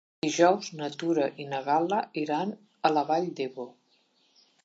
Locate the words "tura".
1.01-1.27